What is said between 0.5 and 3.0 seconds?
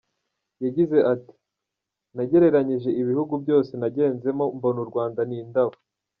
Yagize ati “Nagereranyije